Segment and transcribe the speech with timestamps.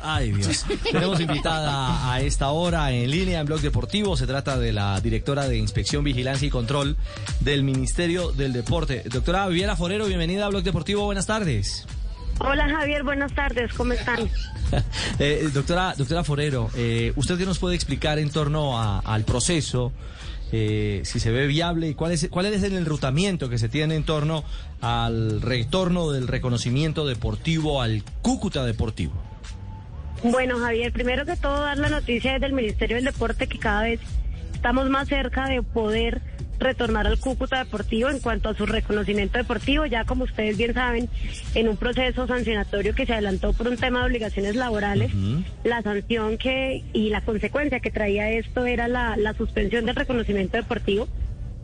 [0.00, 0.64] Ay, Dios.
[0.92, 4.16] Tenemos invitada a esta hora en línea en Blog Deportivo.
[4.16, 6.96] Se trata de la directora de Inspección, Vigilancia y Control
[7.40, 9.02] del Ministerio del Deporte.
[9.06, 11.04] Doctora Viviana Forero, bienvenida a Blog Deportivo.
[11.04, 11.86] Buenas tardes.
[12.40, 14.28] Hola Javier, buenas tardes, ¿cómo están?
[15.20, 19.92] eh, doctora, doctora Forero, eh, ¿usted qué nos puede explicar en torno a, al proceso?
[20.56, 23.96] Eh, si se ve viable y cuál es, cuál es el enrutamiento que se tiene
[23.96, 24.44] en torno
[24.80, 29.14] al retorno del reconocimiento deportivo al Cúcuta Deportivo.
[30.24, 33.82] Bueno, Javier, primero que todo dar la noticia desde el Ministerio del Deporte que cada
[33.82, 34.00] vez
[34.54, 36.22] estamos más cerca de poder
[36.58, 41.10] retornar al Cúcuta Deportivo en cuanto a su reconocimiento deportivo, ya como ustedes bien saben,
[41.54, 45.12] en un proceso sancionatorio que se adelantó por un tema de obligaciones laborales,
[45.62, 50.56] la sanción que y la consecuencia que traía esto era la, la suspensión del reconocimiento
[50.56, 51.06] deportivo.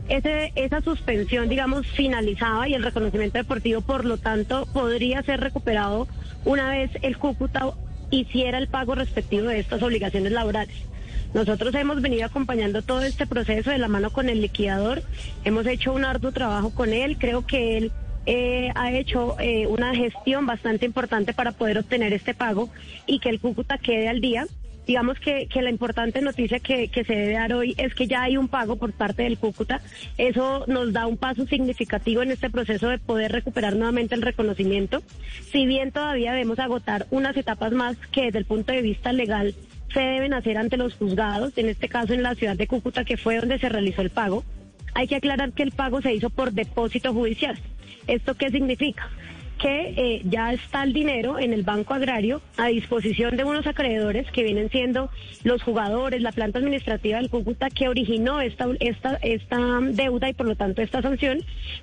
[0.07, 6.07] Ese, esa suspensión, digamos, finalizaba y el reconocimiento deportivo, por lo tanto, podría ser recuperado
[6.45, 7.71] una vez el Cúcuta
[8.11, 10.75] hiciera el pago respectivo de estas obligaciones laborales.
[11.33, 15.01] Nosotros hemos venido acompañando todo este proceso de la mano con el liquidador,
[15.45, 17.91] hemos hecho un arduo trabajo con él, creo que él
[18.25, 22.69] eh, ha hecho eh, una gestión bastante importante para poder obtener este pago
[23.07, 24.45] y que el Cúcuta quede al día.
[24.87, 28.23] Digamos que, que la importante noticia que, que, se debe dar hoy es que ya
[28.23, 29.81] hay un pago por parte del Cúcuta.
[30.17, 35.03] Eso nos da un paso significativo en este proceso de poder recuperar nuevamente el reconocimiento.
[35.51, 39.53] Si bien todavía debemos agotar unas etapas más que desde el punto de vista legal
[39.93, 43.17] se deben hacer ante los juzgados, en este caso en la ciudad de Cúcuta, que
[43.17, 44.43] fue donde se realizó el pago.
[44.93, 47.57] Hay que aclarar que el pago se hizo por depósito judicial.
[48.07, 49.09] ¿Esto qué significa?
[49.61, 54.29] Que eh, ya está el dinero en el Banco Agrario a disposición de unos acreedores
[54.31, 55.09] que vienen siendo
[55.43, 60.47] los jugadores, la planta administrativa del Cúcuta que originó esta, esta, esta deuda y por
[60.47, 61.39] lo tanto esta sanción,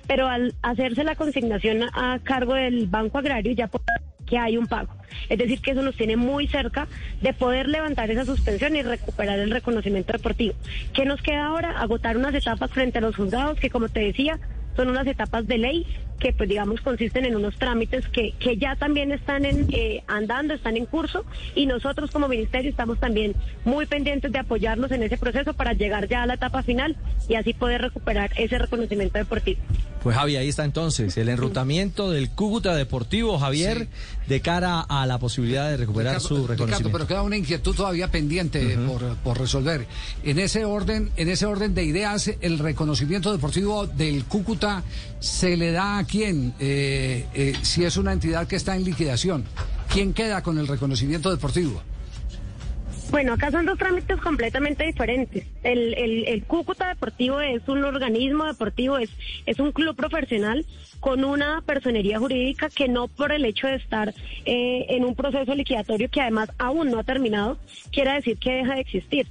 [0.07, 3.69] pero al hacerse la consignación a cargo del Banco Agrario ya
[4.25, 4.93] que hay un pago.
[5.29, 6.87] Es decir, que eso nos tiene muy cerca
[7.21, 10.53] de poder levantar esa suspensión y recuperar el reconocimiento deportivo.
[10.93, 11.79] ¿Qué nos queda ahora?
[11.79, 14.39] Agotar unas etapas frente a los juzgados que, como te decía,
[14.75, 15.87] son unas etapas de ley
[16.19, 20.53] que pues digamos consisten en unos trámites que, que ya también están en, eh, andando,
[20.53, 21.25] están en curso
[21.55, 23.35] y nosotros como ministerio estamos también
[23.65, 26.95] muy pendientes de apoyarlos en ese proceso para llegar ya a la etapa final
[27.27, 29.59] y así poder recuperar ese reconocimiento deportivo.
[30.03, 34.29] Pues Javi, ahí está entonces el enrutamiento del Cúcuta Deportivo, Javier, sí.
[34.29, 36.77] de cara a la posibilidad de recuperar Ricardo, su reconocimiento.
[36.77, 38.87] Ricardo, pero queda una inquietud todavía pendiente uh -huh.
[38.87, 39.87] por, por, resolver.
[40.23, 44.83] En ese orden, en ese orden de ideas, el reconocimiento deportivo del Cúcuta
[45.19, 49.45] se le da a quién, eh, eh, si es una entidad que está en liquidación.
[49.91, 51.81] ¿Quién queda con el reconocimiento deportivo?
[53.11, 55.43] Bueno, acá son dos trámites completamente diferentes.
[55.63, 59.09] El, el, el, Cúcuta Deportivo es un organismo deportivo, es,
[59.47, 60.63] es un club profesional
[60.99, 64.13] con una personería jurídica que no por el hecho de estar
[64.45, 67.57] eh, en un proceso liquidatorio que además aún no ha terminado,
[67.91, 69.27] quiere decir que deja de existir.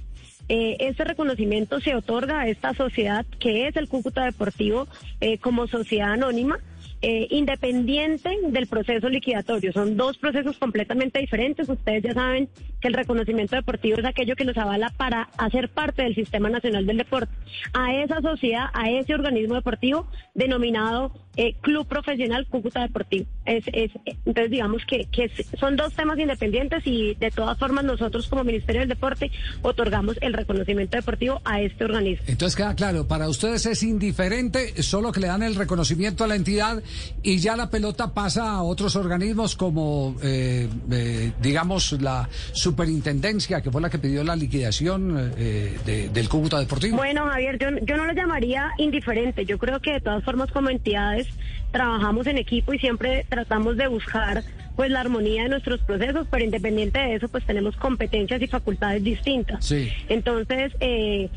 [0.49, 4.87] Eh, este reconocimiento se otorga a esta sociedad que es el Cúcuta Deportivo
[5.21, 6.59] eh, como sociedad anónima.
[7.01, 9.71] Eh, independiente del proceso liquidatorio.
[9.71, 11.69] Son dos procesos completamente diferentes.
[11.69, 12.49] Ustedes ya saben
[12.81, 16.85] que el reconocimiento deportivo es aquello que nos avala para hacer parte del Sistema Nacional
[16.85, 17.31] del Deporte.
[17.71, 23.25] A esa sociedad, a ese organismo deportivo denominado eh, Club Profesional Cúcuta Deportivo.
[23.45, 23.91] Es, es,
[24.25, 28.81] entonces, digamos que, que son dos temas independientes y de todas formas nosotros como Ministerio
[28.81, 29.31] del Deporte
[29.61, 32.25] otorgamos el reconocimiento deportivo a este organismo.
[32.27, 36.35] Entonces queda claro, para ustedes es indiferente, solo que le dan el reconocimiento a la
[36.35, 36.83] entidad
[37.21, 43.71] y ya la pelota pasa a otros organismos como, eh, eh, digamos, la superintendencia, que
[43.71, 46.97] fue la que pidió la liquidación eh, de, del Cúcuta Deportivo.
[46.97, 49.45] Bueno, Javier, yo, yo no lo llamaría indiferente.
[49.45, 51.27] Yo creo que de todas formas como entidades
[51.71, 54.43] trabajamos en equipo y siempre tratamos de buscar
[54.75, 59.03] pues la armonía de nuestros procesos, pero independiente de eso, pues tenemos competencias y facultades
[59.03, 59.65] distintas.
[59.65, 59.89] Sí.
[60.07, 61.29] Entonces, eh,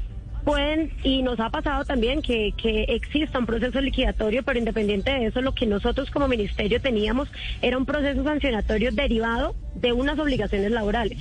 [0.44, 5.26] pueden, y nos ha pasado también que, que exista un proceso liquidatorio, pero independiente de
[5.26, 7.28] eso, lo que nosotros como ministerio teníamos
[7.60, 11.19] era un proceso sancionatorio derivado de unas obligaciones laborales.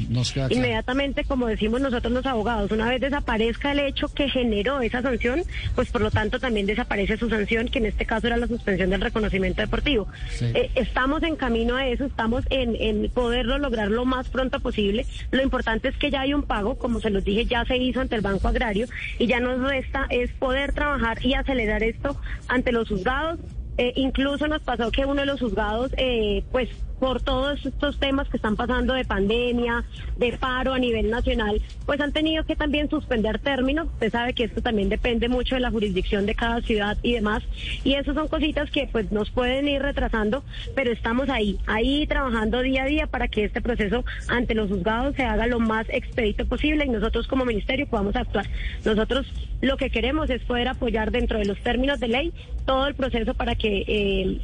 [0.50, 5.44] Inmediatamente, como decimos nosotros los abogados, una vez desaparezca el hecho que generó esa sanción,
[5.76, 8.90] pues por lo tanto también desaparece su sanción, que en este caso era la suspensión
[8.90, 10.08] del reconocimiento deportivo.
[10.30, 10.46] Sí.
[10.54, 15.06] Eh, estamos en camino a eso, estamos en, en poderlo lograr lo más pronto posible.
[15.32, 18.02] Lo importante es que ya hay un pago, como se los dije, ya se hizo
[18.02, 18.88] ante el Banco Agrario
[19.18, 23.40] y ya nos resta es poder trabajar y acelerar esto ante los juzgados.
[23.78, 26.70] Eh, incluso nos pasó que uno de los juzgados, eh, pues
[27.02, 29.84] por todos estos temas que están pasando de pandemia,
[30.18, 33.88] de paro a nivel nacional, pues han tenido que también suspender términos.
[33.94, 37.42] Usted sabe que esto también depende mucho de la jurisdicción de cada ciudad y demás.
[37.84, 40.44] Y eso son cositas que pues nos pueden ir retrasando,
[40.76, 45.16] pero estamos ahí, ahí trabajando día a día para que este proceso ante los juzgados
[45.16, 48.46] se haga lo más expedito posible y nosotros como ministerio podamos actuar.
[48.86, 49.26] Nosotros
[49.62, 52.34] lo que queremos es poder apoyar dentro de los términos de ley
[52.68, 54.40] todo el proceso para que eh,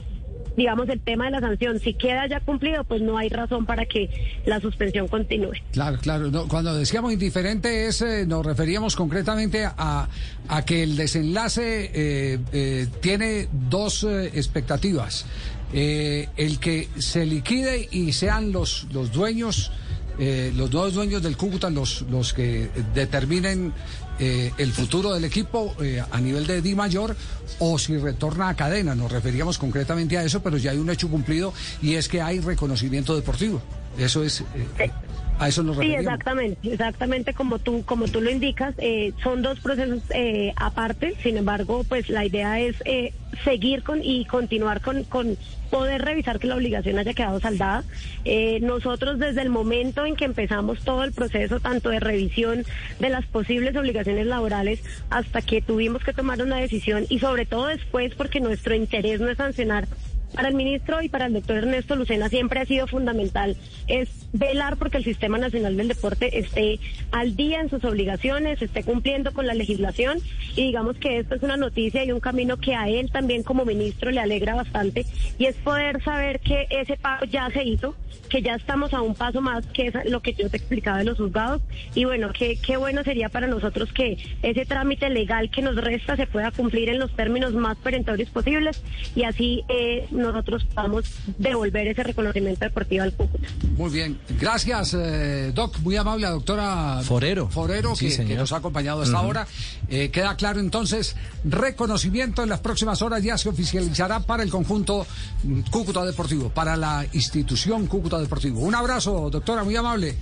[0.57, 3.85] digamos, el tema de la sanción, si queda ya cumplido, pues no hay razón para
[3.85, 4.09] que
[4.45, 5.53] la suspensión continúe.
[5.71, 6.47] Claro, claro.
[6.49, 10.09] cuando decíamos indiferente es, eh, nos referíamos concretamente a,
[10.49, 15.25] a que el desenlace eh, eh, tiene dos expectativas.
[15.71, 19.71] el que se liquide y sean los, los dueños
[20.19, 23.71] eh, los nuevos dueños del Cúcuta los, los que determinen
[24.19, 27.15] eh, el futuro del equipo eh, a nivel de Di Mayor
[27.59, 28.95] o si retorna a cadena.
[28.95, 32.39] Nos referíamos concretamente a eso, pero ya hay un hecho cumplido y es que hay
[32.39, 33.61] reconocimiento deportivo.
[33.97, 34.43] Eso es.
[35.39, 35.99] A eso nos referimos.
[35.99, 38.75] Sí, exactamente, exactamente como tú, como tú lo indicas,
[39.21, 40.01] son dos procesos
[40.55, 42.75] aparte, sin embargo, pues la idea es
[43.43, 45.37] seguir con y continuar con, con
[45.69, 47.83] poder revisar que la obligación haya quedado saldada.
[48.25, 52.65] Eh, nosotros desde el momento en que empezamos todo el proceso, tanto de revisión
[52.99, 57.67] de las posibles obligaciones laborales, hasta que tuvimos que tomar una decisión y sobre todo
[57.67, 59.87] después porque nuestro interés no es sancionar
[60.33, 63.55] para el ministro y para el doctor Ernesto Lucena siempre ha sido fundamental
[63.87, 66.79] es velar porque el Sistema Nacional del Deporte esté
[67.11, 70.19] al día en sus obligaciones, esté cumpliendo con la legislación
[70.55, 73.65] y digamos que esto es una noticia y un camino que a él también como
[73.65, 75.05] ministro le alegra bastante
[75.37, 77.95] y es poder saber que ese pago ya se hizo,
[78.29, 81.05] que ya estamos a un paso más que es lo que yo te explicaba de
[81.05, 81.61] los juzgados
[81.95, 86.15] y bueno, que qué bueno sería para nosotros que ese trámite legal que nos resta
[86.15, 88.83] se pueda cumplir en los términos más perentorios posibles
[89.15, 91.05] y así eh, nosotros podamos
[91.37, 93.47] devolver ese reconocimiento deportivo al Cúcuta.
[93.77, 99.01] Muy bien, gracias eh, Doc, muy amable la doctora Forero, Forero que, nos ha acompañado
[99.01, 99.47] hasta ahora.
[99.89, 105.05] Eh, queda claro entonces, reconocimiento en las próximas horas ya se oficializará para el conjunto
[105.71, 108.59] Cúcuta Deportivo, para la institución Cúcuta Deportivo.
[108.61, 110.15] Un abrazo, doctora, muy amable.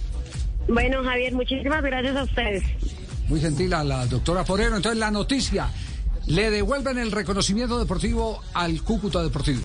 [0.67, 2.63] Bueno, Javier, muchísimas gracias a ustedes.
[3.27, 4.75] Muy gentil a la doctora Forero.
[4.75, 5.69] Entonces, la noticia,
[6.27, 9.61] le devuelven el reconocimiento deportivo al Cúcuta Deportivo.